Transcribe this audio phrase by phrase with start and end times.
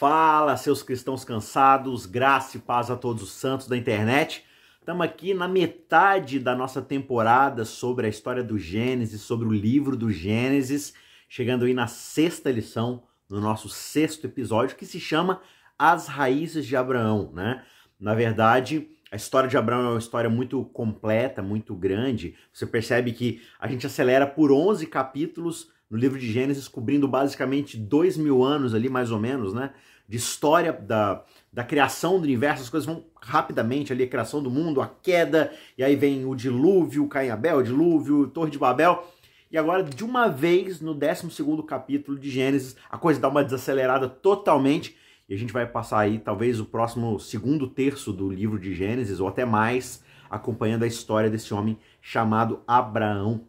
[0.00, 4.42] Fala, seus cristãos cansados, graça e paz a todos os santos da internet.
[4.78, 9.98] Estamos aqui na metade da nossa temporada sobre a história do Gênesis, sobre o livro
[9.98, 10.94] do Gênesis,
[11.28, 15.42] chegando aí na sexta lição, no nosso sexto episódio, que se chama
[15.78, 17.62] As Raízes de Abraão, né?
[18.00, 22.34] Na verdade, a história de Abraão é uma história muito completa, muito grande.
[22.54, 27.76] Você percebe que a gente acelera por 11 capítulos no livro de Gênesis, cobrindo basicamente
[27.76, 29.72] dois mil anos ali, mais ou menos, né?
[30.10, 31.22] De história da,
[31.52, 35.52] da criação do universo, as coisas vão rapidamente ali, a criação do mundo, a queda,
[35.78, 39.08] e aí vem o dilúvio, Caim Abel, o dilúvio, Torre de Babel.
[39.52, 44.08] E agora, de uma vez, no 12 capítulo de Gênesis, a coisa dá uma desacelerada
[44.08, 44.96] totalmente,
[45.28, 49.20] e a gente vai passar aí, talvez, o próximo segundo terço do livro de Gênesis,
[49.20, 53.42] ou até mais, acompanhando a história desse homem chamado Abraão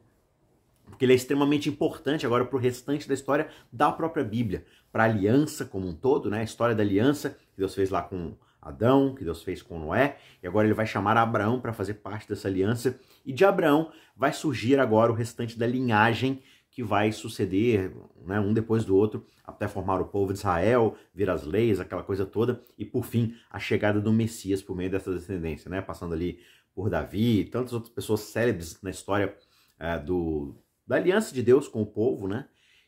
[1.01, 2.27] porque ele é extremamente importante.
[2.27, 6.29] Agora para o restante da história da própria Bíblia, para a aliança como um todo,
[6.29, 6.41] né?
[6.41, 10.19] A história da aliança que Deus fez lá com Adão, que Deus fez com Noé,
[10.43, 14.31] e agora ele vai chamar Abraão para fazer parte dessa aliança, e de Abraão vai
[14.31, 17.91] surgir agora o restante da linhagem que vai suceder,
[18.23, 22.03] né, um depois do outro, até formar o povo de Israel, vir as leis, aquela
[22.03, 26.13] coisa toda, e por fim a chegada do Messias por meio dessa descendência, né, passando
[26.13, 26.39] ali
[26.75, 29.35] por Davi e tantas outras pessoas célebres na história
[29.79, 32.45] é, do, da aliança de Deus com o povo, né?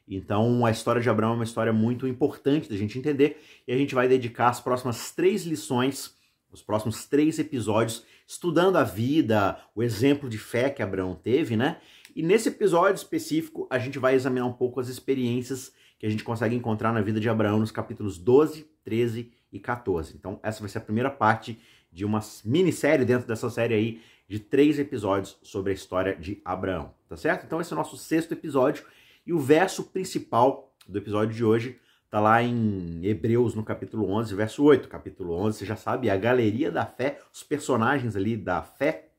[0.07, 3.77] Então a história de Abraão é uma história muito importante da gente entender e a
[3.77, 6.15] gente vai dedicar as próximas três lições,
[6.51, 11.79] os próximos três episódios, estudando a vida, o exemplo de fé que Abraão teve, né?
[12.15, 16.23] E nesse episódio específico a gente vai examinar um pouco as experiências que a gente
[16.23, 20.15] consegue encontrar na vida de Abraão nos capítulos 12, 13 e 14.
[20.15, 21.57] Então essa vai ser a primeira parte
[21.91, 26.93] de uma minissérie dentro dessa série aí de três episódios sobre a história de Abraão,
[27.13, 27.45] tá certo?
[27.45, 28.83] Então esse é o nosso sexto episódio
[29.25, 34.33] e o verso principal do episódio de hoje tá lá em Hebreus, no capítulo 11,
[34.33, 34.87] verso 8.
[34.87, 39.09] Capítulo 11, você já sabe, é a galeria da fé, os personagens ali da fé,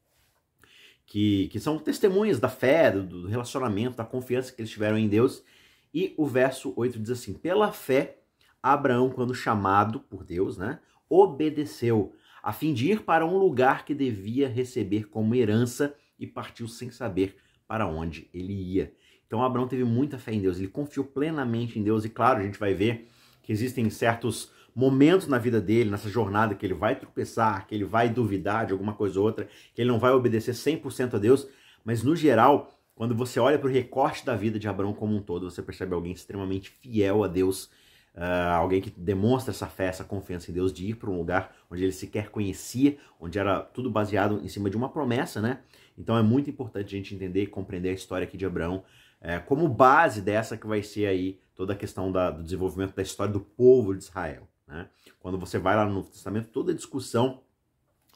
[1.07, 5.09] que, que são testemunhas da fé, do, do relacionamento, da confiança que eles tiveram em
[5.09, 5.45] Deus.
[5.93, 8.19] E o verso 8 diz assim: Pela fé,
[8.61, 13.95] Abraão, quando chamado por Deus, né, obedeceu a fim de ir para um lugar que
[13.95, 17.37] devia receber como herança e partiu sem saber
[17.67, 18.93] para onde ele ia.
[19.27, 22.43] Então Abraão teve muita fé em Deus, ele confiou plenamente em Deus e claro, a
[22.43, 23.09] gente vai ver
[23.43, 27.85] que existem certos momentos na vida dele, nessa jornada que ele vai tropeçar, que ele
[27.85, 31.49] vai duvidar de alguma coisa ou outra, que ele não vai obedecer 100% a Deus,
[31.85, 35.23] mas no geral, quando você olha para o recorte da vida de Abraão como um
[35.23, 37.71] todo, você percebe alguém extremamente fiel a Deus
[38.17, 41.53] Uh, alguém que demonstra essa fé, essa confiança em Deus de ir para um lugar
[41.69, 45.59] onde ele sequer conhecia, onde era tudo baseado em cima de uma promessa, né?
[45.97, 48.85] Então é muito importante a gente entender e compreender a história aqui de Abraão
[49.21, 53.03] é, como base dessa que vai ser aí toda a questão da, do desenvolvimento da
[53.03, 54.47] história do povo de Israel.
[54.67, 54.87] Né?
[55.19, 57.41] Quando você vai lá no Novo Testamento, toda a discussão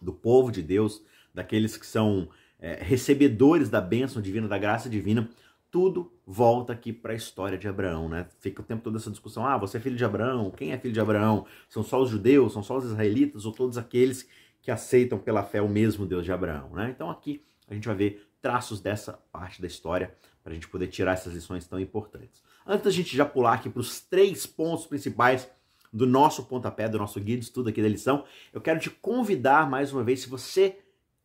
[0.03, 1.03] do povo de Deus,
[1.33, 2.29] daqueles que são
[2.61, 5.29] é, recebedores da bênção divina, da graça divina,
[5.71, 8.27] tudo volta aqui para a história de Abraão, né?
[8.41, 10.51] Fica o tempo todo essa discussão: ah, você é filho de Abraão?
[10.51, 11.47] Quem é filho de Abraão?
[11.69, 12.53] São só os judeus?
[12.53, 13.45] São só os israelitas?
[13.45, 14.29] Ou todos aqueles
[14.63, 16.91] que aceitam pela fé o mesmo Deus de Abraão, né?
[16.95, 20.89] Então aqui a gente vai ver traços dessa parte da história para a gente poder
[20.89, 22.43] tirar essas lições tão importantes.
[22.67, 25.49] Antes da gente já pular aqui para os três pontos principais
[25.93, 29.69] do nosso pontapé, do nosso guia de estudo aqui da lição, eu quero te convidar
[29.69, 30.79] mais uma vez, se você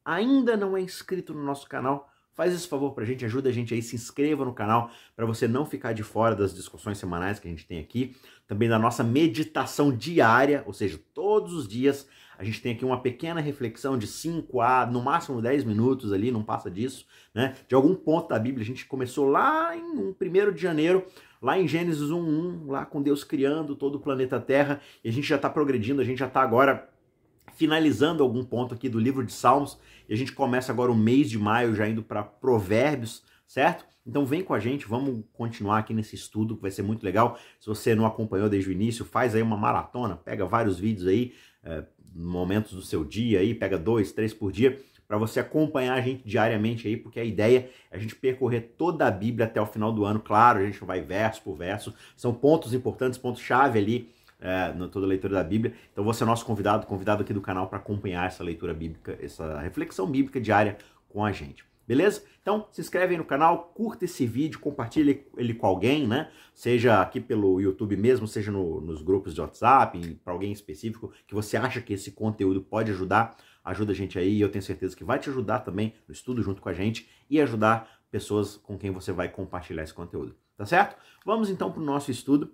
[0.04, 3.76] ainda não é inscrito no nosso canal, Faz esse favor pra gente, ajuda a gente
[3.76, 7.48] aí, se inscreva no canal para você não ficar de fora das discussões semanais que
[7.48, 8.16] a gente tem aqui,
[8.48, 12.08] também da nossa meditação diária, ou seja, todos os dias
[12.44, 16.30] a gente tem aqui uma pequena reflexão de 5 a no máximo 10 minutos ali,
[16.30, 17.56] não passa disso, né?
[17.68, 18.62] De algum ponto da Bíblia.
[18.62, 21.06] A gente começou lá em 1 de janeiro,
[21.42, 25.26] lá em Gênesis 1:1, lá com Deus criando todo o planeta Terra, e a gente
[25.26, 26.90] já está progredindo, a gente já está agora
[27.56, 31.30] finalizando algum ponto aqui do livro de Salmos, e a gente começa agora o mês
[31.30, 33.86] de maio já indo para Provérbios, certo?
[34.06, 37.40] Então vem com a gente, vamos continuar aqui nesse estudo que vai ser muito legal.
[37.58, 41.34] Se você não acompanhou desde o início, faz aí uma maratona, pega vários vídeos aí,
[41.64, 41.86] é,
[42.16, 46.28] momentos do seu dia aí, pega dois, três por dia, para você acompanhar a gente
[46.28, 49.92] diariamente aí, porque a ideia é a gente percorrer toda a Bíblia até o final
[49.92, 50.20] do ano.
[50.20, 55.06] Claro, a gente vai verso por verso, são pontos importantes, pontos-chave ali é, na toda
[55.06, 55.74] a leitura da Bíblia.
[55.92, 59.60] Então você é nosso convidado, convidado aqui do canal para acompanhar essa leitura bíblica, essa
[59.60, 60.78] reflexão bíblica diária
[61.10, 61.64] com a gente.
[61.88, 62.24] Beleza?
[62.42, 66.32] Então se inscreve aí no canal, curta esse vídeo, compartilhe ele com alguém, né?
[66.54, 71.34] Seja aqui pelo YouTube mesmo, seja no, nos grupos de WhatsApp, para alguém específico que
[71.34, 73.36] você acha que esse conteúdo pode ajudar.
[73.64, 76.62] Ajuda a gente aí, eu tenho certeza que vai te ajudar também no estudo junto
[76.62, 80.36] com a gente e ajudar pessoas com quem você vai compartilhar esse conteúdo.
[80.56, 80.96] Tá certo?
[81.26, 82.54] Vamos então para o nosso estudo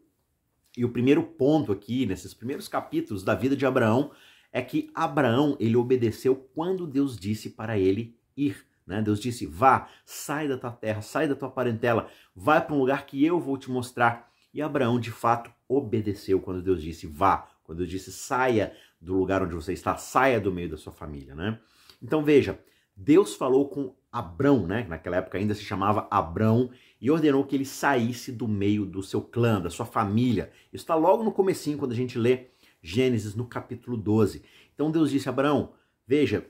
[0.77, 4.11] E o primeiro ponto aqui, nesses primeiros capítulos da vida de Abraão,
[4.51, 8.68] é que Abraão, ele obedeceu quando Deus disse para ele ir.
[8.89, 9.03] Né?
[9.03, 13.05] Deus disse: vá, sai da tua terra, sai da tua parentela, vai para um lugar
[13.05, 14.29] que eu vou te mostrar.
[14.51, 19.43] E Abraão, de fato, obedeceu quando Deus disse: vá, quando Deus disse: saia do lugar
[19.43, 21.35] onde você está, saia do meio da sua família.
[21.35, 21.59] Né?
[22.01, 22.59] Então veja,
[22.95, 24.87] Deus falou com Abrão, né?
[24.89, 29.21] naquela época ainda se chamava Abrão, e ordenou que ele saísse do meio do seu
[29.21, 30.51] clã, da sua família.
[30.73, 32.47] Isso está logo no comecinho, quando a gente lê
[32.81, 34.43] Gênesis no capítulo 12.
[34.73, 35.73] Então Deus disse Abraão,
[36.07, 36.49] veja,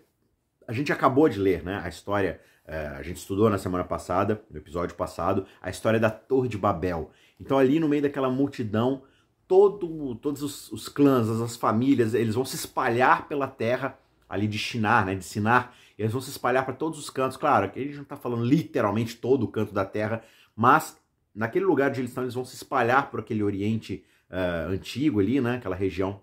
[0.69, 4.39] a gente acabou de ler né, a história, é, a gente estudou na semana passada,
[4.51, 7.09] no episódio passado, a história da Torre de Babel.
[7.39, 9.01] Então ali no meio daquela multidão,
[9.47, 13.97] todo, todos os, os clãs, as famílias, eles vão se espalhar pela terra
[14.29, 17.35] ali de Shinar, né, de Sinar, eles vão se espalhar para todos os cantos.
[17.35, 20.23] Claro, aqui a gente não está falando literalmente todo o canto da terra,
[20.55, 20.95] mas
[21.33, 25.41] naquele lugar onde eles estão, eles vão se espalhar por aquele Oriente uh, antigo ali,
[25.41, 26.21] né, aquela região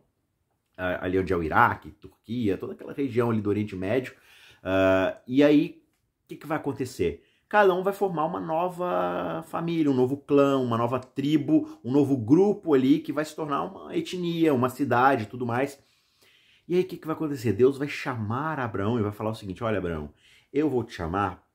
[0.78, 4.14] uh, ali onde é o Iraque, Turquia, toda aquela região ali do Oriente Médio.
[4.67, 5.81] Uh, e aí,
[6.25, 7.23] o que, que vai acontecer?
[7.49, 12.17] Cada um vai formar uma nova família, um novo clã, uma nova tribo, um novo
[12.17, 15.79] grupo ali que vai se tornar uma etnia, uma cidade e tudo mais.
[16.67, 17.53] E aí o que, que vai acontecer?
[17.53, 20.11] Deus vai chamar Abraão e vai falar o seguinte: olha, Abraão,
[20.53, 21.47] eu vou te chamar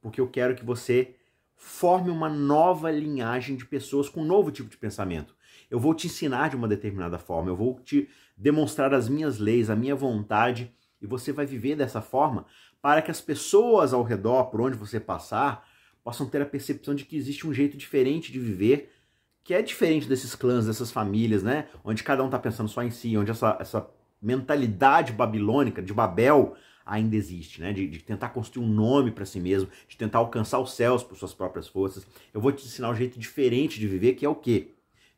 [0.00, 1.16] porque eu quero que você
[1.56, 5.34] forme uma nova linhagem de pessoas com um novo tipo de pensamento.
[5.70, 8.06] Eu vou te ensinar de uma determinada forma, eu vou te
[8.36, 10.70] demonstrar as minhas leis, a minha vontade,
[11.04, 12.46] e você vai viver dessa forma
[12.80, 15.68] para que as pessoas ao redor, por onde você passar,
[16.02, 18.90] possam ter a percepção de que existe um jeito diferente de viver,
[19.42, 21.68] que é diferente desses clãs, dessas famílias, né?
[21.84, 23.86] Onde cada um está pensando só em si, onde essa, essa
[24.20, 26.56] mentalidade babilônica, de Babel,
[26.86, 27.70] ainda existe, né?
[27.70, 31.18] De, de tentar construir um nome para si mesmo, de tentar alcançar os céus por
[31.18, 32.06] suas próprias forças.
[32.32, 34.68] Eu vou te ensinar um jeito diferente de viver, que é o quê?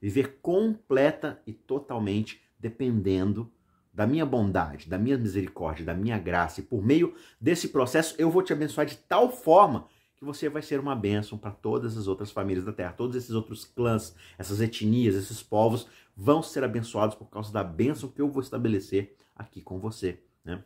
[0.00, 3.50] Viver completa e totalmente dependendo
[3.96, 6.60] da minha bondade, da minha misericórdia, da minha graça.
[6.60, 10.60] E por meio desse processo, eu vou te abençoar de tal forma que você vai
[10.60, 12.92] ser uma bênção para todas as outras famílias da terra.
[12.92, 18.10] Todos esses outros clãs, essas etnias, esses povos vão ser abençoados por causa da bênção
[18.10, 20.20] que eu vou estabelecer aqui com você.
[20.44, 20.62] Né?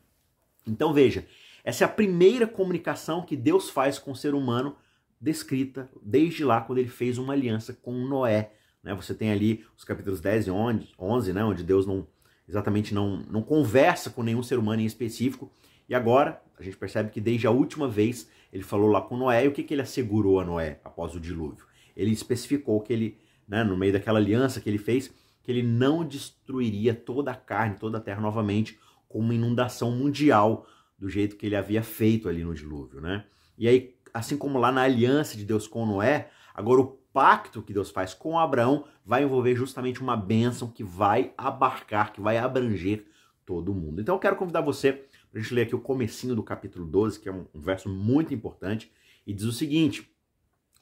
[0.67, 1.25] Então veja,
[1.62, 4.75] essa é a primeira comunicação que Deus faz com o ser humano,
[5.21, 8.55] descrita desde lá quando ele fez uma aliança com Noé.
[8.82, 8.93] Né?
[8.93, 11.44] Você tem ali os capítulos 10 e 11, né?
[11.44, 12.09] onde Deus não
[12.50, 15.50] exatamente não, não conversa com nenhum ser humano em específico.
[15.88, 19.44] E agora a gente percebe que desde a última vez ele falou lá com Noé,
[19.44, 21.64] e o que, que ele assegurou a Noé após o dilúvio?
[21.97, 26.05] Ele especificou que ele, né, no meio daquela aliança que ele fez, que ele não
[26.05, 30.67] destruiria toda a carne, toda a terra novamente, com uma inundação mundial,
[30.99, 33.25] do jeito que ele havia feito ali no dilúvio, né?
[33.56, 37.72] E aí, assim como lá na aliança de Deus com Noé, agora o pacto que
[37.72, 43.06] Deus faz com Abraão vai envolver justamente uma bênção que vai abarcar, que vai abranger
[43.44, 44.00] todo mundo.
[44.00, 47.20] Então eu quero convidar você para a gente ler aqui o comecinho do capítulo 12,
[47.20, 48.92] que é um, um verso muito importante,
[49.26, 50.10] e diz o seguinte: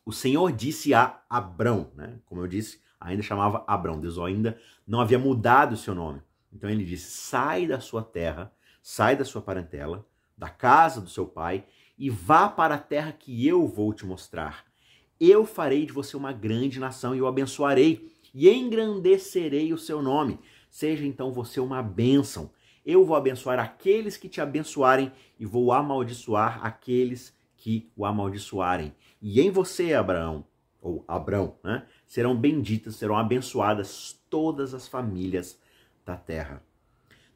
[0.05, 2.19] O Senhor disse a Abrão, né?
[2.27, 6.23] Como eu disse, ainda chamava Abrão, Deus ainda não havia mudado o seu nome.
[6.53, 8.53] Então ele disse: sai da sua terra,
[8.83, 11.65] sai da sua parentela, da casa do seu pai,
[11.97, 14.68] e vá para a terra que eu vou te mostrar.
[15.21, 20.39] Eu farei de você uma grande nação e o abençoarei, e engrandecerei o seu nome.
[20.71, 22.51] Seja então você uma bênção.
[22.85, 28.95] Eu vou abençoar aqueles que te abençoarem e vou amaldiçoar aqueles que o amaldiçoarem.
[29.21, 30.45] E em você, Abraão,
[30.81, 35.59] ou Abrão, né, serão benditas, serão abençoadas todas as famílias
[36.05, 36.63] da terra.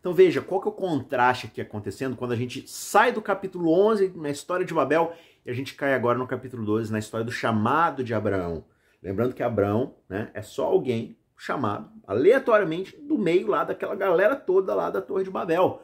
[0.03, 3.71] Então veja, qual que é o contraste aqui acontecendo quando a gente sai do capítulo
[3.71, 5.13] 11 na história de Babel
[5.47, 8.65] e a gente cai agora no capítulo 12 na história do chamado de Abraão.
[9.01, 14.75] Lembrando que Abraão né, é só alguém chamado aleatoriamente do meio lá daquela galera toda
[14.75, 15.81] lá da Torre de Babel.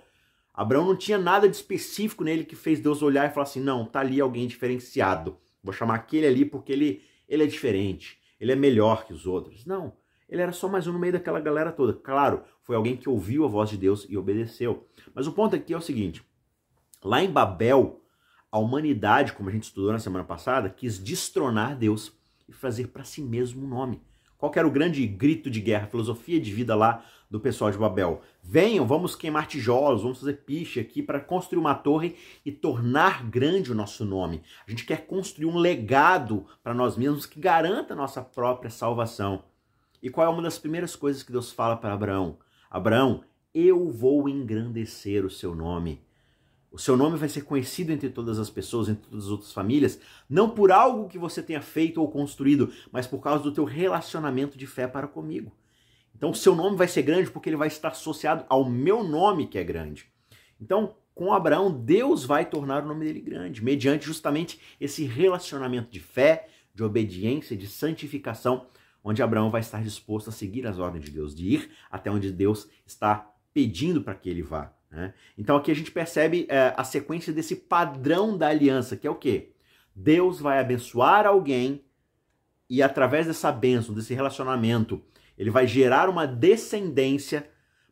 [0.52, 3.84] Abraão não tinha nada de específico nele que fez Deus olhar e falar assim: não,
[3.84, 5.36] tá ali alguém diferenciado.
[5.62, 9.64] Vou chamar aquele ali porque ele, ele é diferente, ele é melhor que os outros.
[9.64, 9.92] Não.
[10.28, 11.94] Ele era só mais um no meio daquela galera toda.
[11.94, 14.86] Claro, foi alguém que ouviu a voz de Deus e obedeceu.
[15.14, 16.22] Mas o ponto aqui é o seguinte:
[17.02, 18.02] lá em Babel,
[18.52, 22.12] a humanidade, como a gente estudou na semana passada, quis destronar Deus
[22.46, 24.02] e fazer para si mesmo um nome.
[24.36, 28.20] Qual era o grande grito de guerra, filosofia de vida lá do pessoal de Babel?
[28.42, 33.72] Venham, vamos queimar tijolos, vamos fazer piche aqui para construir uma torre e tornar grande
[33.72, 34.42] o nosso nome.
[34.66, 39.42] A gente quer construir um legado para nós mesmos que garanta a nossa própria salvação.
[40.02, 42.36] E qual é uma das primeiras coisas que Deus fala para Abraão?
[42.70, 46.02] Abraão, eu vou engrandecer o seu nome.
[46.70, 49.98] O seu nome vai ser conhecido entre todas as pessoas, entre todas as outras famílias,
[50.28, 54.58] não por algo que você tenha feito ou construído, mas por causa do teu relacionamento
[54.58, 55.50] de fé para comigo.
[56.14, 59.46] Então, o seu nome vai ser grande porque ele vai estar associado ao meu nome
[59.46, 60.06] que é grande.
[60.60, 66.00] Então, com Abraão, Deus vai tornar o nome dele grande, mediante justamente esse relacionamento de
[66.00, 68.66] fé, de obediência, de santificação,
[69.08, 72.30] onde Abraão vai estar disposto a seguir as ordens de Deus, de ir até onde
[72.30, 74.72] Deus está pedindo para que ele vá.
[74.90, 75.14] Né?
[75.36, 79.14] Então aqui a gente percebe é, a sequência desse padrão da aliança, que é o
[79.14, 79.52] quê?
[79.94, 81.84] Deus vai abençoar alguém
[82.68, 85.02] e através dessa bênção, desse relacionamento,
[85.38, 87.48] ele vai gerar uma descendência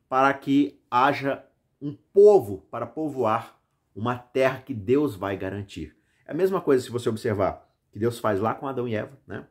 [0.08, 1.44] para que haja
[1.80, 3.58] um povo para povoar
[3.94, 5.96] uma terra que Deus vai garantir.
[6.26, 9.18] É a mesma coisa se você observar que Deus faz lá com Adão e Eva,
[9.26, 9.46] né?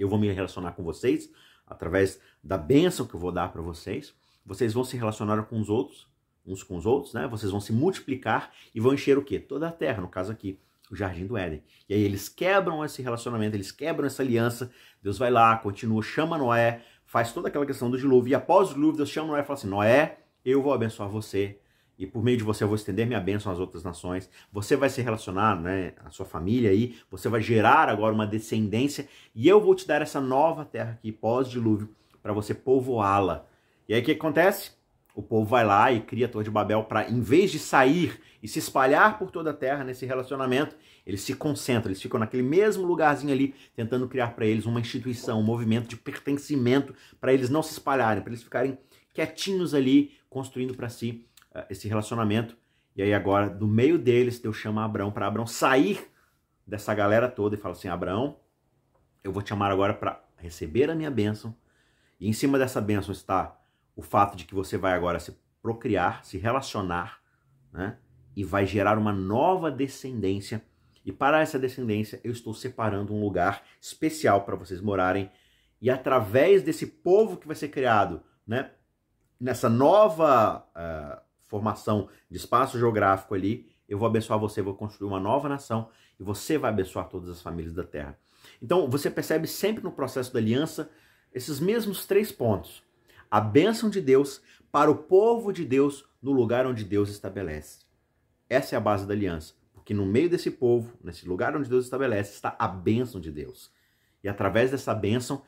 [0.00, 1.30] Eu vou me relacionar com vocês
[1.66, 4.14] através da bênção que eu vou dar para vocês.
[4.44, 6.08] Vocês vão se relacionar com os outros,
[6.44, 7.28] uns com os outros, né?
[7.28, 9.38] Vocês vão se multiplicar e vão encher o quê?
[9.38, 10.58] Toda a terra, no caso aqui,
[10.90, 11.62] o jardim do Éden.
[11.86, 14.72] E aí eles quebram esse relacionamento, eles quebram essa aliança.
[15.02, 18.30] Deus vai lá, continua, chama Noé, faz toda aquela questão do dilúvio.
[18.30, 21.59] E após o dilúvio, Deus chama Noé e fala assim: Noé, eu vou abençoar você.
[22.00, 24.30] E por meio de você eu vou estender minha bênção às outras nações.
[24.50, 26.96] Você vai se relacionar, né, a sua família aí.
[27.10, 29.06] Você vai gerar agora uma descendência.
[29.34, 31.90] E eu vou te dar essa nova terra aqui, pós-dilúvio,
[32.22, 33.44] para você povoá-la.
[33.86, 34.70] E aí o que acontece?
[35.14, 38.18] O povo vai lá e cria a Torre de Babel para, em vez de sair
[38.42, 40.74] e se espalhar por toda a terra nesse relacionamento,
[41.06, 45.38] eles se concentram, eles ficam naquele mesmo lugarzinho ali, tentando criar para eles uma instituição,
[45.38, 48.78] um movimento de pertencimento, para eles não se espalharem, para eles ficarem
[49.12, 52.56] quietinhos ali, construindo para si uh, esse relacionamento.
[52.94, 56.10] E aí agora, do meio deles, Deus chama Abraão para Abraão sair
[56.66, 58.38] dessa galera toda e fala assim: Abraão,
[59.22, 61.54] eu vou te chamar agora para receber a minha bênção.
[62.18, 63.58] E em cima dessa bênção está
[63.96, 67.20] o fato de que você vai agora se procriar, se relacionar,
[67.72, 67.98] né?
[68.36, 70.62] E vai gerar uma nova descendência.
[71.04, 75.30] E para essa descendência, eu estou separando um lugar especial para vocês morarem.
[75.80, 78.70] E através desse povo que vai ser criado, né?
[79.40, 85.18] nessa nova uh, formação de espaço geográfico ali, eu vou abençoar você, vou construir uma
[85.18, 88.16] nova nação e você vai abençoar todas as famílias da terra.
[88.62, 90.88] Então você percebe sempre no processo da aliança
[91.34, 92.84] esses mesmos três pontos:
[93.28, 94.40] a bênção de Deus
[94.70, 97.80] para o povo de Deus no lugar onde Deus estabelece.
[98.48, 101.84] Essa é a base da aliança, porque no meio desse povo, nesse lugar onde Deus
[101.84, 103.72] estabelece, está a bênção de Deus.
[104.22, 105.42] E através dessa bênção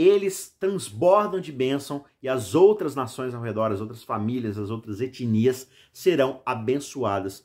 [0.00, 5.00] eles transbordam de bênção e as outras nações ao redor, as outras famílias, as outras
[5.00, 7.44] etnias serão abençoadas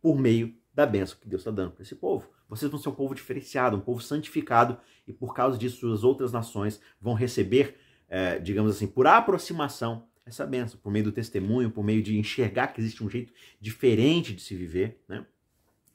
[0.00, 2.26] por meio da bênção que Deus está dando para esse povo.
[2.48, 6.32] Vocês vão ser um povo diferenciado, um povo santificado, e por causa disso as outras
[6.32, 7.76] nações vão receber,
[8.08, 12.68] é, digamos assim, por aproximação, essa bênção, por meio do testemunho, por meio de enxergar
[12.68, 15.02] que existe um jeito diferente de se viver.
[15.06, 15.26] Né?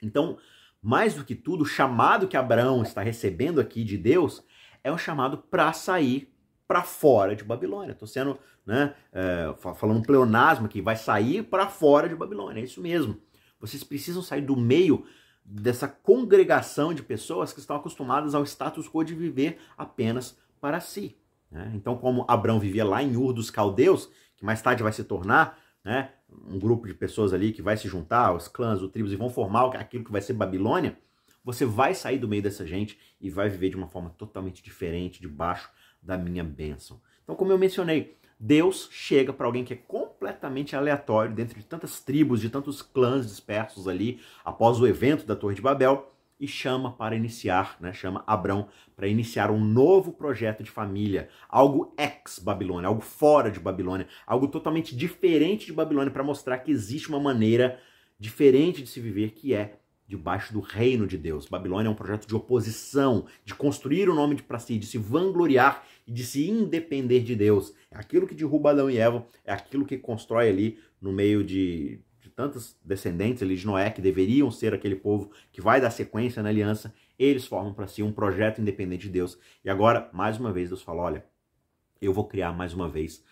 [0.00, 0.38] Então,
[0.80, 4.44] mais do que tudo, o chamado que Abraão está recebendo aqui de Deus
[4.82, 6.32] é um chamado para sair
[6.66, 7.92] para fora de Babilônia.
[7.92, 12.64] Estou sendo, né, é, falando um pleonasmo aqui, vai sair para fora de Babilônia, é
[12.64, 13.20] isso mesmo.
[13.58, 15.04] Vocês precisam sair do meio
[15.44, 21.16] dessa congregação de pessoas que estão acostumadas ao status quo de viver apenas para si.
[21.50, 21.72] Né?
[21.74, 25.58] Então, como Abraão vivia lá em Ur dos Caldeus, que mais tarde vai se tornar
[25.84, 26.12] né,
[26.46, 29.28] um grupo de pessoas ali que vai se juntar, os clãs, os tribos, e vão
[29.28, 30.96] formar aquilo que vai ser Babilônia,
[31.44, 35.20] você vai sair do meio dessa gente e vai viver de uma forma totalmente diferente,
[35.20, 35.70] debaixo
[36.02, 37.00] da minha bênção.
[37.22, 42.00] Então, como eu mencionei, Deus chega para alguém que é completamente aleatório, dentro de tantas
[42.00, 46.90] tribos, de tantos clãs dispersos ali, após o evento da Torre de Babel, e chama
[46.92, 53.02] para iniciar, né, chama Abrão para iniciar um novo projeto de família, algo ex-Babilônia, algo
[53.02, 57.78] fora de Babilônia, algo totalmente diferente de Babilônia, para mostrar que existe uma maneira
[58.18, 59.79] diferente de se viver, que é
[60.10, 61.46] debaixo do reino de Deus.
[61.46, 65.84] Babilônia é um projeto de oposição, de construir o nome para si, de se vangloriar
[66.04, 67.72] e de se independer de Deus.
[67.90, 72.00] É aquilo que derruba Adão e Eva, é aquilo que constrói ali no meio de,
[72.20, 76.42] de tantos descendentes ali de Noé, que deveriam ser aquele povo que vai dar sequência
[76.42, 76.92] na aliança.
[77.16, 79.38] Eles formam para si um projeto independente de Deus.
[79.64, 81.24] E agora, mais uma vez, Deus fala: olha,
[82.02, 83.22] eu vou criar mais uma vez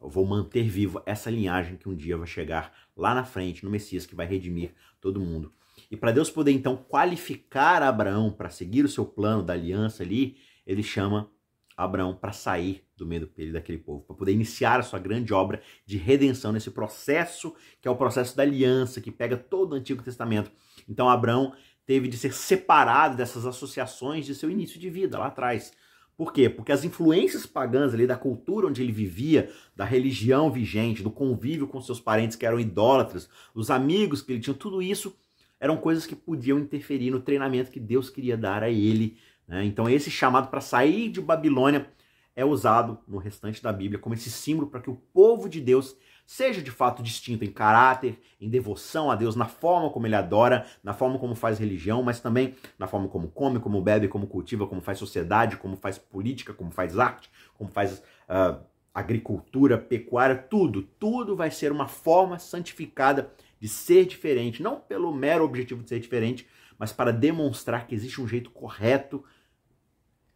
[0.00, 3.70] eu vou manter vivo essa linhagem que um dia vai chegar lá na frente, no
[3.70, 5.52] Messias, que vai redimir todo mundo.
[5.90, 10.36] E para Deus poder então qualificar Abraão para seguir o seu plano da aliança ali,
[10.66, 11.30] ele chama
[11.76, 15.96] Abraão para sair do meio daquele povo, para poder iniciar a sua grande obra de
[15.96, 20.50] redenção nesse processo que é o processo da aliança, que pega todo o Antigo Testamento.
[20.88, 21.54] Então Abraão
[21.86, 25.72] teve de ser separado dessas associações de seu início de vida lá atrás.
[26.16, 26.50] Por quê?
[26.50, 31.68] Porque as influências pagãs ali da cultura onde ele vivia, da religião vigente, do convívio
[31.68, 35.16] com seus parentes que eram idólatras, os amigos que ele tinha, tudo isso
[35.60, 39.18] eram coisas que podiam interferir no treinamento que Deus queria dar a ele.
[39.46, 39.64] Né?
[39.64, 41.88] Então, esse chamado para sair de Babilônia
[42.36, 45.96] é usado no restante da Bíblia como esse símbolo para que o povo de Deus
[46.24, 50.66] seja de fato distinto em caráter, em devoção a Deus, na forma como ele adora,
[50.84, 54.66] na forma como faz religião, mas também na forma como come, como bebe, como cultiva,
[54.66, 58.60] como faz sociedade, como faz política, como faz arte, como faz uh,
[58.94, 60.82] agricultura, pecuária, tudo.
[60.82, 66.00] Tudo vai ser uma forma santificada de ser diferente, não pelo mero objetivo de ser
[66.00, 66.46] diferente,
[66.78, 69.24] mas para demonstrar que existe um jeito correto,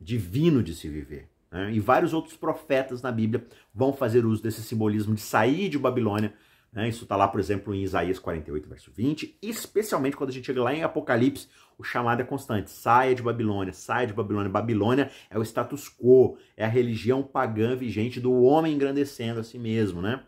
[0.01, 1.29] divino de se viver.
[1.51, 1.73] Né?
[1.73, 6.35] E vários outros profetas na Bíblia vão fazer uso desse simbolismo de sair de Babilônia.
[6.73, 6.89] Né?
[6.89, 10.63] Isso está lá, por exemplo, em Isaías 48, verso 20, especialmente quando a gente chega
[10.63, 11.47] lá em Apocalipse,
[11.79, 14.51] o chamado é constante: saia de Babilônia, saia de Babilônia.
[14.51, 19.59] Babilônia é o status quo, é a religião pagã vigente do homem engrandecendo a si
[19.59, 20.25] mesmo, né?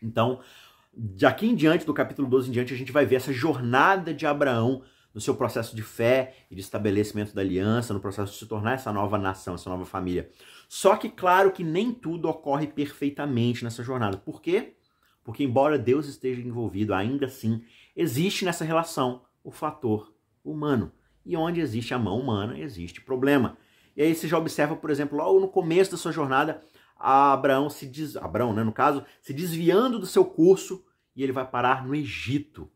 [0.00, 0.40] Então,
[0.96, 4.26] daqui em diante, do capítulo 12 em diante, a gente vai ver essa jornada de
[4.26, 4.82] Abraão
[5.14, 8.72] no seu processo de fé e de estabelecimento da aliança, no processo de se tornar
[8.72, 10.28] essa nova nação, essa nova família.
[10.68, 14.16] Só que, claro, que nem tudo ocorre perfeitamente nessa jornada.
[14.16, 14.74] Por quê?
[15.22, 17.62] Porque, embora Deus esteja envolvido, ainda assim
[17.96, 20.12] existe nessa relação o fator
[20.44, 20.90] humano.
[21.24, 23.56] E onde existe a mão humana, existe problema.
[23.96, 26.60] E aí você já observa, por exemplo, logo no começo da sua jornada,
[26.96, 30.84] Abraão se diz, Abraão, né, no caso, se desviando do seu curso
[31.14, 32.70] e ele vai parar no Egito.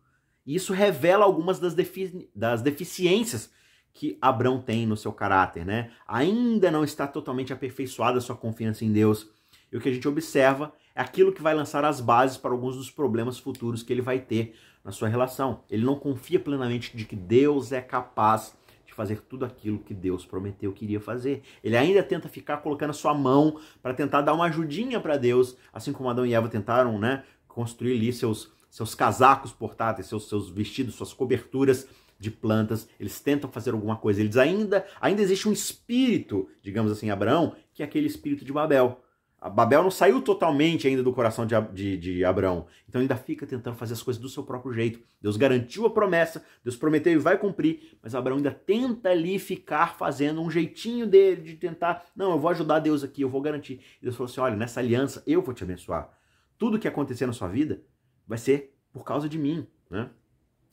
[0.47, 3.51] E isso revela algumas das, defi das deficiências
[3.93, 5.91] que Abraão tem no seu caráter, né?
[6.07, 9.29] Ainda não está totalmente aperfeiçoada a sua confiança em Deus.
[9.73, 12.77] E o que a gente observa é aquilo que vai lançar as bases para alguns
[12.77, 15.65] dos problemas futuros que ele vai ter na sua relação.
[15.69, 18.57] Ele não confia plenamente de que Deus é capaz
[18.99, 21.43] fazer tudo aquilo que Deus prometeu que iria fazer.
[21.63, 25.57] Ele ainda tenta ficar colocando a sua mão para tentar dar uma ajudinha para Deus,
[25.73, 30.51] assim como Adão e Eva tentaram, né, construir ali seus seus casacos portáteis, seus, seus
[30.51, 31.89] vestidos, suas coberturas
[32.19, 34.21] de plantas, eles tentam fazer alguma coisa.
[34.21, 39.01] Eles ainda, ainda existe um espírito, digamos assim, Abraão, que é aquele espírito de Babel.
[39.41, 42.67] A Babel não saiu totalmente ainda do coração de, de, de, Abraão.
[42.89, 45.01] Então ainda fica tentando fazer as coisas do seu próprio jeito.
[45.23, 49.97] Deus garantiu a promessa, Deus prometeu e vai cumprir, mas Abraão ainda tenta ali ficar
[49.97, 53.81] fazendo um jeitinho dele de tentar, não, eu vou ajudar Deus aqui, eu vou garantir.
[54.03, 56.11] E Deus falou assim: olha, nessa aliança eu vou te abençoar.
[56.59, 57.81] Tudo que acontecer na sua vida,
[58.27, 60.11] vai ser por causa de mim, né?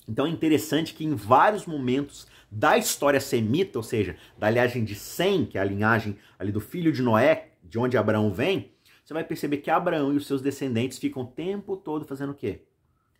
[0.08, 4.96] Então é interessante que em vários momentos da história semita, ou seja, da linhagem de
[4.96, 8.72] Sem, que é a linhagem ali do filho de Noé, de onde Abraão vem,
[9.04, 12.34] você vai perceber que Abraão e os seus descendentes ficam o tempo todo fazendo o
[12.34, 12.62] quê?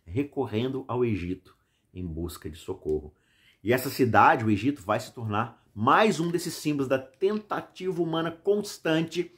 [0.06, 1.54] Recorrendo ao Egito
[1.92, 3.14] em busca de socorro.
[3.62, 8.30] E essa cidade, o Egito, vai se tornar mais um desses símbolos da tentativa humana
[8.30, 9.30] constante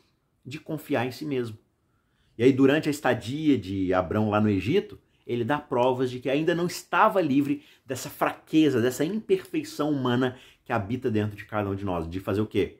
[0.47, 1.59] de confiar em si mesmo.
[2.39, 6.31] E aí, durante a estadia de Abrão lá no Egito, ele dá provas de que
[6.31, 11.75] ainda não estava livre dessa fraqueza, dessa imperfeição humana que habita dentro de cada um
[11.75, 12.09] de nós.
[12.09, 12.79] De fazer o quê?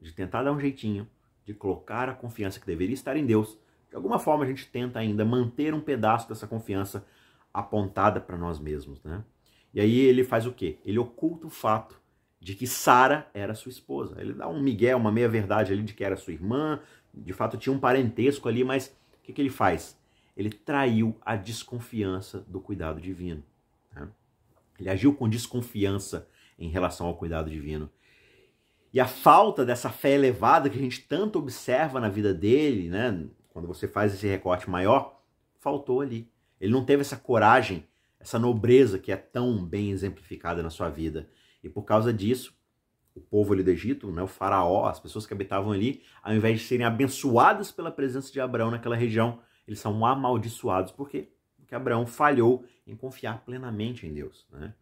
[0.00, 1.08] De tentar dar um jeitinho,
[1.52, 3.58] de colocar a confiança que deveria estar em Deus.
[3.88, 7.04] De alguma forma, a gente tenta ainda manter um pedaço dessa confiança
[7.52, 9.24] apontada para nós mesmos, né?
[9.74, 10.78] E aí ele faz o quê?
[10.84, 12.00] Ele oculta o fato
[12.40, 14.16] de que Sara era sua esposa.
[14.20, 16.80] Ele dá um migué, uma meia-verdade ali de que era sua irmã,
[17.12, 19.98] de fato tinha um parentesco ali, mas o que, que ele faz?
[20.36, 23.42] Ele traiu a desconfiança do cuidado divino.
[23.94, 24.08] Né?
[24.78, 27.90] Ele agiu com desconfiança em relação ao cuidado divino.
[28.92, 33.26] E a falta dessa fé elevada que a gente tanto observa na vida dele, né?
[33.50, 35.22] quando você faz esse recorte maior,
[35.58, 36.30] faltou ali.
[36.60, 37.86] Ele não teve essa coragem,
[38.18, 41.28] essa nobreza que é tão bem exemplificada na sua vida.
[41.62, 42.54] E por causa disso,
[43.14, 46.60] o povo ali do Egito, né, o faraó, as pessoas que habitavam ali, ao invés
[46.60, 50.92] de serem abençoadas pela presença de Abraão naquela região, eles são amaldiçoados.
[50.92, 51.28] Por quê?
[51.56, 54.46] Porque Abraão falhou em confiar plenamente em Deus.
[54.50, 54.74] Né?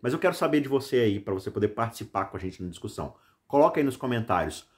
[0.00, 2.68] Mas eu quero saber de você aí, para você poder participar com a gente na
[2.68, 3.14] discussão.
[3.48, 4.68] Coloca aí nos comentários.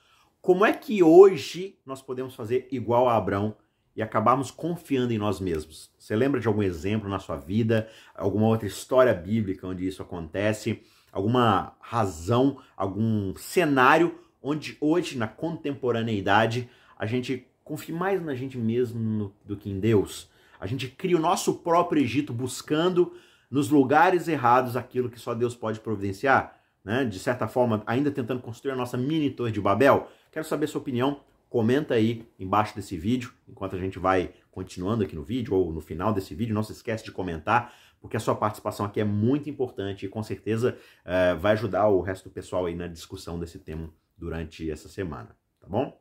[0.40, 3.54] Como é que hoje nós podemos fazer igual a Abraão
[3.94, 5.90] e acabarmos confiando em nós mesmos?
[5.98, 10.82] Você lembra de algum exemplo na sua vida, alguma outra história bíblica onde isso acontece?
[11.12, 19.34] alguma razão, algum cenário onde hoje, na contemporaneidade, a gente confia mais na gente mesmo
[19.44, 20.28] do que em Deus.
[20.58, 23.12] A gente cria o nosso próprio Egito buscando
[23.50, 27.04] nos lugares errados aquilo que só Deus pode providenciar, né?
[27.04, 30.08] De certa forma, ainda tentando construir a nossa mini torre de Babel.
[30.30, 31.20] Quero saber a sua opinião.
[31.48, 35.80] Comenta aí embaixo desse vídeo, enquanto a gente vai continuando aqui no vídeo ou no
[35.80, 36.54] final desse vídeo.
[36.54, 40.22] Não se esquece de comentar porque a sua participação aqui é muito importante e com
[40.22, 44.88] certeza é, vai ajudar o resto do pessoal aí na discussão desse tema durante essa
[44.88, 46.00] semana, tá bom?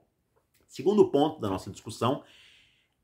[0.68, 2.24] Segundo ponto da nossa discussão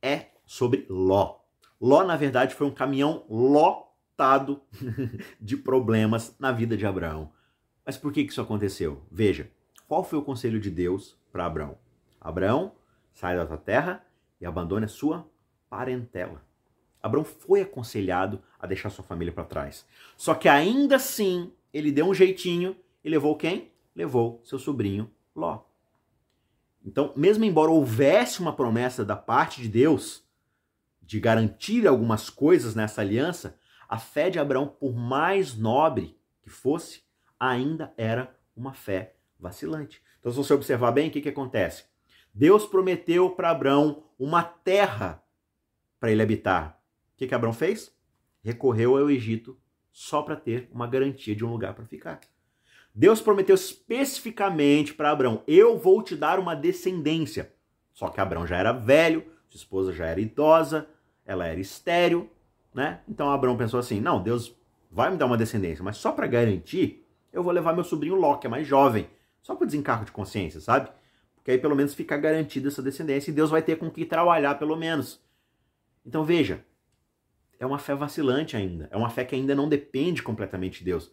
[0.02, 1.40] é sobre Ló.
[1.82, 4.62] Ló, na verdade, foi um caminhão lotado
[5.42, 7.32] de problemas na vida de Abraão.
[7.86, 9.04] Mas por que isso aconteceu?
[9.12, 9.50] Veja,
[9.88, 11.78] qual foi o conselho de Deus para Abraão?
[12.20, 12.72] Abraão,
[13.14, 14.04] sai da tua terra
[14.42, 15.30] e abandone a sua
[15.70, 16.44] parentela.
[17.02, 19.86] Abraão foi aconselhado a deixar sua família para trás.
[20.18, 23.72] Só que ainda assim, ele deu um jeitinho e levou quem?
[23.96, 25.62] Levou seu sobrinho Ló.
[26.84, 30.24] Então, mesmo embora houvesse uma promessa da parte de Deus
[31.02, 37.05] de garantir algumas coisas nessa aliança, a fé de Abraão, por mais nobre que fosse,
[37.40, 40.02] ainda era uma fé vacilante.
[40.20, 41.86] Então, se você observar bem, o que, que acontece?
[42.34, 45.24] Deus prometeu para Abraão uma terra
[46.00, 46.82] para ele habitar.
[47.14, 47.94] O que, que Abraão fez?
[48.44, 49.58] Recorreu ao Egito
[49.92, 52.20] só para ter uma garantia de um lugar para ficar.
[52.94, 57.54] Deus prometeu especificamente para Abraão: Eu vou te dar uma descendência.
[57.94, 60.88] Só que Abraão já era velho, sua esposa já era idosa,
[61.26, 62.30] ela era estéril,
[62.74, 63.02] né?
[63.08, 64.54] Então Abraão pensou assim: Não, Deus
[64.92, 67.05] vai me dar uma descendência, mas só para garantir,
[67.36, 69.10] eu vou levar meu sobrinho Ló, que é mais jovem,
[69.42, 70.90] só por desencargo de consciência, sabe?
[71.36, 74.56] Porque aí pelo menos fica garantida essa descendência e Deus vai ter com que trabalhar
[74.56, 75.22] pelo menos.
[76.06, 76.66] Então veja,
[77.60, 78.88] é uma fé vacilante ainda.
[78.90, 81.12] É uma fé que ainda não depende completamente de Deus.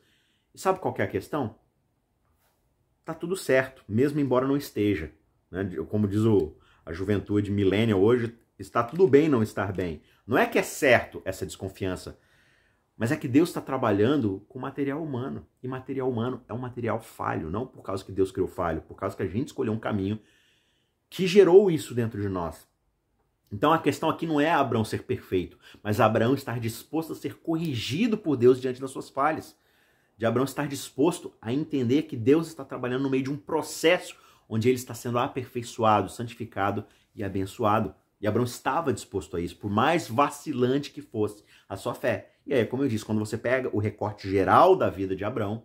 [0.54, 1.56] E sabe qual é a questão?
[3.04, 5.10] Tá tudo certo, mesmo embora não esteja.
[5.50, 5.76] Né?
[5.88, 6.56] Como diz o,
[6.86, 10.00] a juventude millennial hoje, está tudo bem não estar bem.
[10.26, 12.16] Não é que é certo essa desconfiança,
[12.96, 15.46] mas é que Deus está trabalhando com material humano.
[15.62, 18.94] E material humano é um material falho, não por causa que Deus criou falho, por
[18.94, 20.20] causa que a gente escolheu um caminho
[21.08, 22.66] que gerou isso dentro de nós.
[23.52, 27.36] Então a questão aqui não é Abraão ser perfeito, mas Abraão estar disposto a ser
[27.36, 29.54] corrigido por Deus diante das suas falhas.
[30.16, 34.16] De Abraão estar disposto a entender que Deus está trabalhando no meio de um processo
[34.48, 37.94] onde ele está sendo aperfeiçoado, santificado e abençoado.
[38.20, 42.31] E Abraão estava disposto a isso, por mais vacilante que fosse a sua fé.
[42.46, 45.64] E aí, como eu disse, quando você pega o recorte geral da vida de Abraão,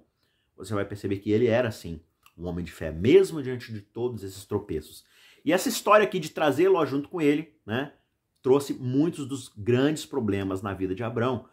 [0.55, 2.01] você vai perceber que ele era, sim,
[2.37, 5.03] um homem de fé, mesmo diante de todos esses tropeços.
[5.43, 7.93] E essa história aqui de trazê-lo junto com ele, né,
[8.41, 11.47] trouxe muitos dos grandes problemas na vida de Abraão.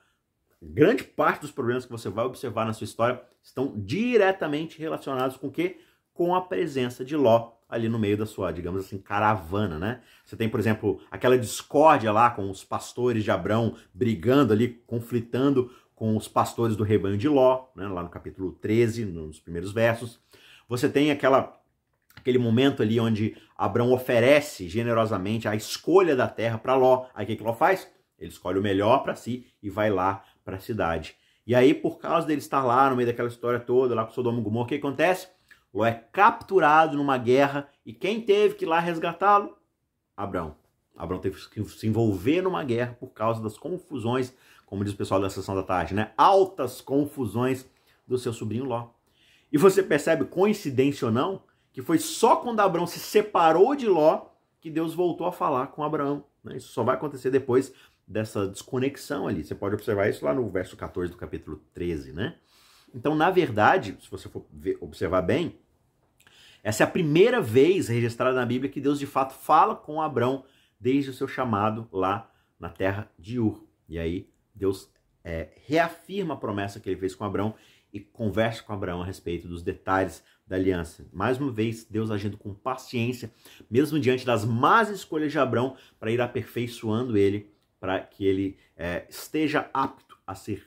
[0.61, 5.49] Grande parte dos problemas que você vai observar na sua história estão diretamente relacionados com
[5.49, 5.81] o quê?
[6.13, 10.01] Com a presença de Ló ali no meio da sua, digamos assim, caravana, né?
[10.25, 15.71] Você tem, por exemplo, aquela discórdia lá com os pastores de Abraão brigando ali, conflitando
[15.95, 17.87] com os pastores do rebanho de Ló, né?
[17.87, 20.21] lá no capítulo 13, nos primeiros versos.
[20.69, 21.61] Você tem aquela
[22.17, 27.07] aquele momento ali onde Abraão oferece generosamente a escolha da terra para Ló.
[27.15, 27.91] Aí o que, que Ló faz?
[28.19, 31.17] Ele escolhe o melhor para si e vai lá para a cidade.
[31.47, 34.39] E aí, por causa dele estar lá no meio daquela história toda, lá com Sodoma
[34.39, 35.29] e Gomorra, o que acontece?
[35.75, 39.59] Ló é capturado numa guerra e quem teve que ir lá resgatá-lo?
[40.17, 40.55] Abraão.
[40.97, 44.33] Abraão teve que se envolver numa guerra por causa das confusões,
[44.65, 46.13] como diz o pessoal da sessão da tarde, né?
[46.17, 47.69] Altas confusões
[48.07, 48.91] do seu sobrinho Ló.
[49.51, 54.27] E você percebe, coincidência ou não, que foi só quando Abraão se separou de Ló
[54.61, 56.25] que Deus voltou a falar com Abraão.
[56.43, 56.57] Né?
[56.57, 57.73] Isso só vai acontecer depois
[58.07, 59.45] dessa desconexão ali.
[59.45, 62.37] Você pode observar isso lá no verso 14 do capítulo 13, né?
[62.95, 65.59] Então, na verdade, se você for ver, observar bem,
[66.65, 70.47] essa é a primeira vez registrada na Bíblia que Deus de fato fala com Abraão
[70.81, 73.63] desde o seu chamado lá na terra de Ur.
[73.87, 74.91] E aí Deus
[75.23, 77.55] é, reafirma a promessa que ele fez com Abraão
[77.93, 81.07] e conversa com Abraão a respeito dos detalhes da aliança.
[81.13, 83.31] Mais uma vez, Deus agindo com paciência,
[83.71, 89.07] mesmo diante das más escolhas de Abraão, para ir aperfeiçoando ele, para que ele é,
[89.09, 90.67] esteja apto a ser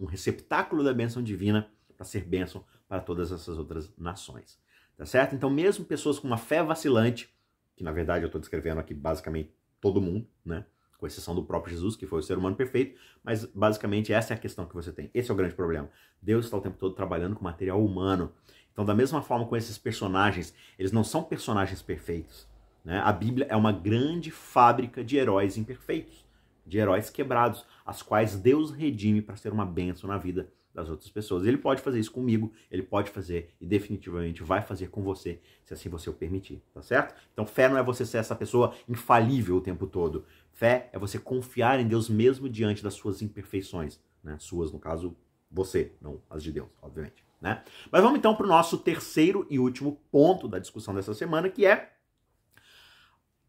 [0.00, 4.58] um receptáculo da bênção divina, para ser bênção para todas essas outras nações.
[4.96, 5.34] Tá certo?
[5.34, 7.28] Então, mesmo pessoas com uma fé vacilante,
[7.76, 10.64] que na verdade eu estou descrevendo aqui basicamente todo mundo, né?
[10.98, 14.36] com exceção do próprio Jesus, que foi o ser humano perfeito, mas basicamente essa é
[14.36, 15.10] a questão que você tem.
[15.12, 15.90] Esse é o grande problema.
[16.20, 18.32] Deus está o tempo todo trabalhando com material humano.
[18.72, 22.46] Então, da mesma forma com esses personagens, eles não são personagens perfeitos.
[22.84, 23.00] Né?
[23.04, 26.24] A Bíblia é uma grande fábrica de heróis imperfeitos,
[26.66, 31.10] de heróis quebrados, as quais Deus redime para ser uma bênção na vida das outras
[31.10, 31.46] pessoas.
[31.46, 35.72] Ele pode fazer isso comigo, ele pode fazer e definitivamente vai fazer com você, se
[35.72, 37.14] assim você o permitir, tá certo?
[37.32, 40.26] Então, fé não é você ser essa pessoa infalível o tempo todo.
[40.52, 44.36] Fé é você confiar em Deus mesmo diante das suas imperfeições, né?
[44.38, 45.16] Suas, no caso,
[45.50, 47.24] você, não as de Deus, obviamente.
[47.40, 47.62] Né?
[47.90, 51.64] Mas vamos então para o nosso terceiro e último ponto da discussão dessa semana, que
[51.64, 51.95] é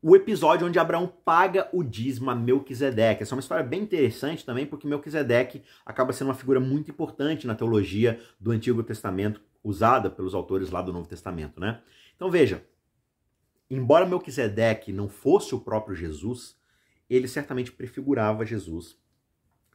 [0.01, 3.23] o episódio onde Abraão paga o dízimo a Melquisedeque.
[3.23, 7.47] Essa é uma história bem interessante também, porque Melquisedeque acaba sendo uma figura muito importante
[7.47, 11.59] na teologia do Antigo Testamento, usada pelos autores lá do Novo Testamento.
[11.59, 11.81] Né?
[12.15, 12.63] Então veja,
[13.69, 16.55] embora Melquisedeque não fosse o próprio Jesus,
[17.09, 18.97] ele certamente prefigurava Jesus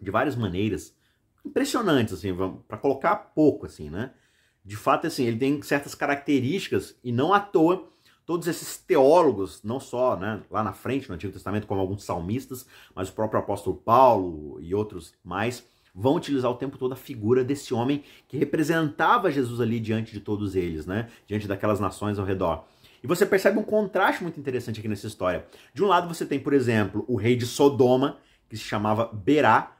[0.00, 0.96] de várias maneiras
[1.44, 2.34] impressionantes, assim,
[2.68, 4.12] para colocar pouco, assim, né?
[4.64, 7.91] De fato, assim, ele tem certas características e não à toa
[8.24, 12.66] todos esses teólogos, não só né, lá na frente no Antigo Testamento, como alguns salmistas,
[12.94, 17.44] mas o próprio apóstolo Paulo e outros mais, vão utilizar o tempo todo a figura
[17.44, 21.08] desse homem que representava Jesus ali diante de todos eles, né?
[21.26, 22.64] Diante daquelas nações ao redor.
[23.02, 25.44] E você percebe um contraste muito interessante aqui nessa história.
[25.74, 29.76] De um lado você tem, por exemplo, o rei de Sodoma, que se chamava Berá,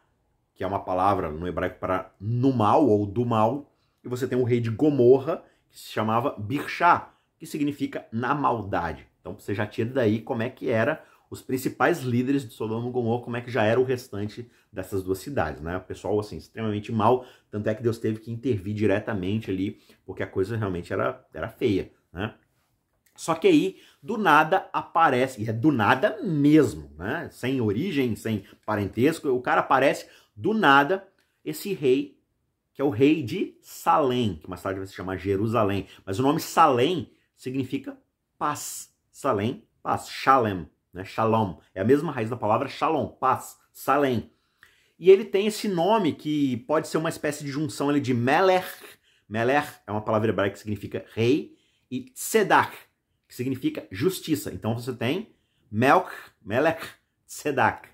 [0.55, 3.71] que é uma palavra no hebraico para no mal ou do mal,
[4.05, 7.12] e você tem o rei de Gomorra, que se chamava Birchá,
[7.43, 9.05] que significa na maldade.
[9.21, 12.93] Então você já tira daí como é que era os principais líderes de Sodoma e
[12.93, 15.77] Gomorra, como é que já era o restante dessas duas cidades, né?
[15.77, 20.23] O pessoal, assim, extremamente mal, tanto é que Deus teve que intervir diretamente ali, porque
[20.23, 22.33] a coisa realmente era, era feia, né?
[23.17, 27.29] Só que aí, do nada, aparece, e é do nada mesmo, né?
[27.33, 31.09] Sem origem, sem parentesco, o cara aparece do nada,
[31.45, 32.17] esse rei,
[32.73, 35.89] que é o rei de Salém, que mais tarde vai se chamar Jerusalém.
[36.07, 37.11] Mas o nome Salém
[37.43, 37.99] significa
[38.39, 38.95] paz.
[39.11, 40.09] Salém, paz.
[40.09, 41.05] Shalem, né?
[41.05, 41.59] Shalom.
[41.75, 44.31] É a mesma raiz da palavra shalom, paz, salem.
[44.97, 48.69] E ele tem esse nome que pode ser uma espécie de junção ali de Melech.
[49.29, 51.57] Melech é uma palavra hebraica que significa rei.
[51.91, 52.73] E Tzedach,
[53.27, 54.53] que significa justiça.
[54.55, 55.35] Então você tem
[55.71, 56.87] Melch, Melech,
[57.27, 57.89] Tzedach.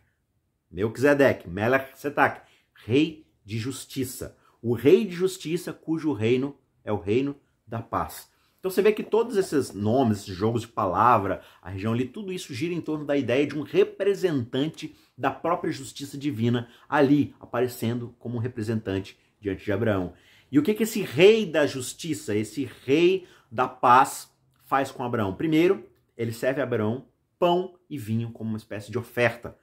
[0.70, 2.42] Melchizedek, Melech Tzedach,
[2.84, 4.36] rei de justiça.
[4.60, 7.34] O rei de justiça cujo reino é o reino
[7.66, 8.30] da paz.
[8.58, 12.32] Então você vê que todos esses nomes, esses jogos de palavra, a região ali, tudo
[12.32, 18.14] isso gira em torno da ideia de um representante da própria justiça divina ali, aparecendo
[18.18, 20.12] como um representante diante de Abraão.
[20.50, 24.32] E o que, que esse rei da justiça, esse rei da paz,
[24.64, 25.34] faz com Abraão?
[25.34, 25.84] Primeiro,
[26.16, 27.06] ele serve a Abraão
[27.38, 29.56] pão e vinho como uma espécie de oferta.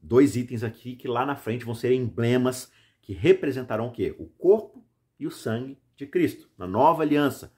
[0.00, 2.70] Dois itens aqui que lá na frente vão ser emblemas
[3.02, 4.14] que representarão o quê?
[4.18, 4.84] O corpo
[5.18, 7.52] e o sangue de Cristo, na nova aliança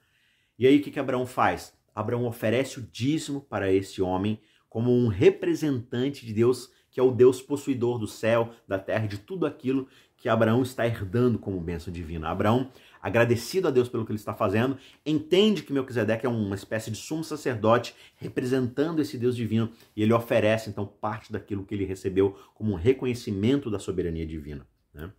[0.57, 1.73] e aí o que, que Abraão faz?
[1.95, 4.39] Abraão oferece o dízimo para esse homem
[4.69, 9.19] como um representante de Deus, que é o Deus possuidor do céu, da terra, de
[9.19, 9.87] tudo aquilo
[10.17, 12.29] que Abraão está herdando como bênção divina.
[12.29, 16.89] Abraão, agradecido a Deus pelo que ele está fazendo, entende que Melquisedeque é uma espécie
[16.89, 21.85] de sumo sacerdote representando esse Deus divino e ele oferece então parte daquilo que ele
[21.85, 24.65] recebeu como um reconhecimento da soberania divina.
[24.93, 25.11] Né?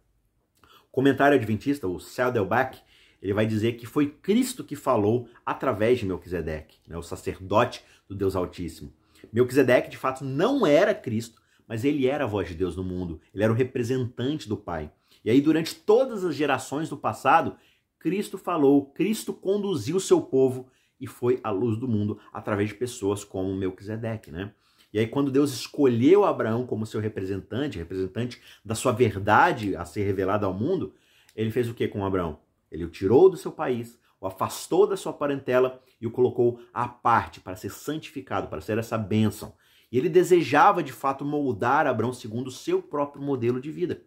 [0.62, 2.80] O comentário adventista, o Saddleback,
[3.24, 8.14] ele vai dizer que foi Cristo que falou através de Melquisedeque, né, o sacerdote do
[8.14, 8.92] Deus Altíssimo.
[9.32, 13.18] Melquisedeque, de fato, não era Cristo, mas ele era a voz de Deus no mundo,
[13.32, 14.92] ele era o representante do Pai.
[15.24, 17.56] E aí, durante todas as gerações do passado,
[17.98, 20.68] Cristo falou, Cristo conduziu o seu povo
[21.00, 24.52] e foi a luz do mundo através de pessoas como Melquisedeque, né?
[24.92, 30.04] E aí, quando Deus escolheu Abraão como seu representante, representante da sua verdade a ser
[30.04, 30.92] revelada ao mundo,
[31.34, 32.43] ele fez o que com Abraão?
[32.74, 36.88] Ele o tirou do seu país, o afastou da sua parentela e o colocou à
[36.88, 39.54] parte para ser santificado, para ser essa bênção.
[39.92, 44.02] E ele desejava de fato moldar Abraão segundo o seu próprio modelo de vida.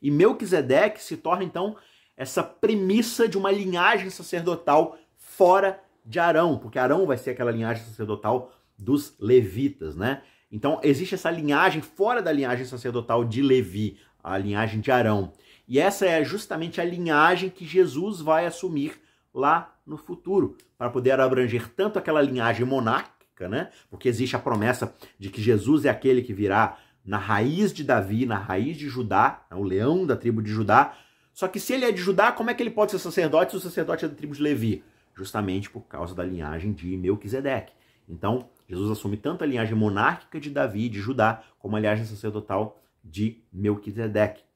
[0.00, 1.76] E Melquisedeque se torna então
[2.16, 7.84] essa premissa de uma linhagem sacerdotal fora de Arão, porque Arão vai ser aquela linhagem
[7.84, 10.22] sacerdotal dos levitas, né?
[10.50, 15.32] Então existe essa linhagem fora da linhagem sacerdotal de Levi, a linhagem de Arão.
[15.68, 18.98] E essa é justamente a linhagem que Jesus vai assumir
[19.34, 23.70] lá no futuro, para poder abranger tanto aquela linhagem monárquica, né?
[23.90, 28.24] Porque existe a promessa de que Jesus é aquele que virá na raiz de Davi,
[28.24, 29.56] na raiz de Judá, né?
[29.56, 30.94] o leão da tribo de Judá.
[31.34, 33.58] Só que se ele é de Judá, como é que ele pode ser sacerdote se
[33.58, 34.82] o sacerdote é da tribo de Levi?
[35.14, 37.72] Justamente por causa da linhagem de Melquisedeque.
[38.08, 42.80] Então, Jesus assume tanto a linhagem monárquica de Davi, de Judá, como a linhagem sacerdotal
[43.04, 44.47] de Melquisedeque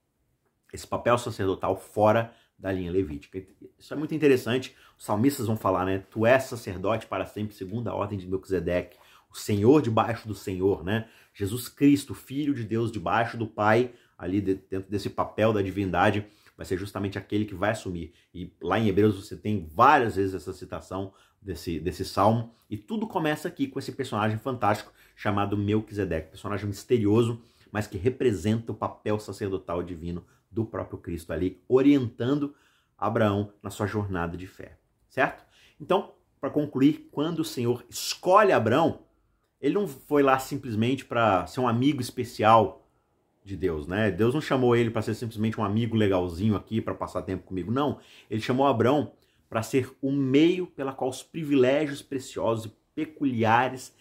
[0.73, 3.43] esse papel sacerdotal fora da linha levítica.
[3.79, 4.75] Isso é muito interessante.
[4.97, 6.05] Os salmistas vão falar, né?
[6.11, 8.97] Tu és sacerdote para sempre, segundo a ordem de Melquisedeque,
[9.31, 11.09] o Senhor debaixo do Senhor, né?
[11.35, 16.25] Jesus Cristo, Filho de Deus debaixo do Pai, ali dentro desse papel da divindade,
[16.57, 18.13] vai ser justamente aquele que vai assumir.
[18.33, 23.09] E lá em Hebreus você tem várias vezes essa citação desse, desse salmo, e tudo
[23.09, 29.19] começa aqui com esse personagem fantástico chamado Melquisedeque, personagem misterioso, mas que representa o papel
[29.19, 32.55] sacerdotal divino do próprio Cristo ali, orientando
[32.97, 35.45] Abraão na sua jornada de fé, certo?
[35.81, 39.01] Então, para concluir, quando o Senhor escolhe Abraão,
[39.61, 42.89] ele não foi lá simplesmente para ser um amigo especial
[43.45, 44.11] de Deus, né?
[44.11, 47.73] Deus não chamou ele para ser simplesmente um amigo legalzinho aqui para passar tempo comigo,
[47.73, 47.99] não.
[48.31, 49.13] Ele chamou Abraão
[49.49, 53.95] para ser o meio pela qual os privilégios preciosos e peculiares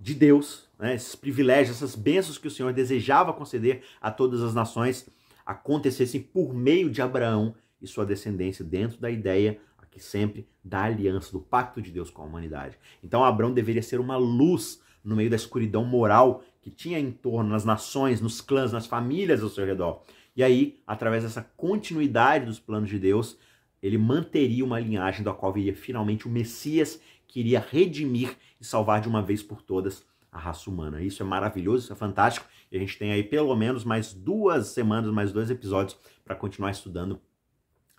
[0.00, 0.94] de Deus, né?
[0.94, 5.08] esses privilégios, essas bênçãos que o Senhor desejava conceder a todas as nações,
[5.48, 9.58] acontecessem por meio de Abraão e sua descendência, dentro da ideia
[9.98, 12.78] que sempre da aliança, do pacto de Deus com a humanidade.
[13.02, 17.50] Então Abraão deveria ser uma luz no meio da escuridão moral que tinha em torno,
[17.50, 20.02] nas nações, nos clãs, nas famílias ao seu redor.
[20.36, 23.36] E aí, através dessa continuidade dos planos de Deus,
[23.82, 29.00] ele manteria uma linhagem da qual viria finalmente o Messias que iria redimir e salvar
[29.00, 31.00] de uma vez por todas a raça humana.
[31.02, 32.46] Isso é maravilhoso, isso é fantástico.
[32.70, 36.70] E a gente tem aí pelo menos mais duas semanas, mais dois episódios para continuar
[36.70, 37.20] estudando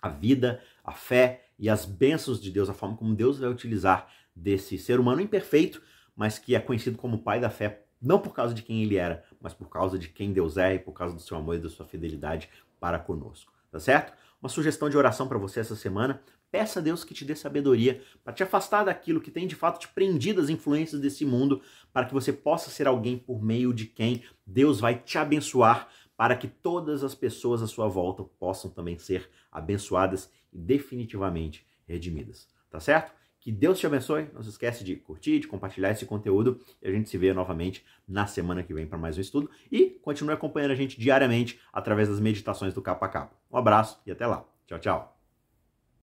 [0.00, 4.10] a vida, a fé e as bênçãos de Deus, a forma como Deus vai utilizar
[4.34, 5.82] desse ser humano imperfeito,
[6.16, 9.24] mas que é conhecido como pai da fé, não por causa de quem ele era,
[9.40, 11.68] mas por causa de quem Deus é e por causa do seu amor e da
[11.68, 13.52] sua fidelidade para conosco.
[13.70, 14.12] Tá certo?
[14.40, 16.22] Uma sugestão de oração para você essa semana.
[16.50, 19.78] Peça a Deus que te dê sabedoria para te afastar daquilo que tem de fato
[19.78, 23.86] te prendido às influências desse mundo, para que você possa ser alguém por meio de
[23.86, 28.98] quem Deus vai te abençoar, para que todas as pessoas à sua volta possam também
[28.98, 32.48] ser abençoadas e definitivamente redimidas.
[32.68, 33.12] Tá certo?
[33.40, 34.28] Que Deus te abençoe.
[34.34, 37.84] Não se esquece de curtir, de compartilhar esse conteúdo e a gente se vê novamente
[38.06, 39.50] na semana que vem para mais um estudo.
[39.72, 43.36] E continue acompanhando a gente diariamente através das meditações do capa a capa.
[43.50, 44.44] Um abraço e até lá.
[44.66, 45.19] Tchau, tchau.